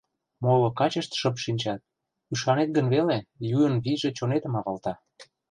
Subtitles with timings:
[0.43, 1.81] Моло качышт шып шинчат:
[2.33, 3.17] ӱшанет гын веле,
[3.59, 4.93] юын вийже чонетым авалта.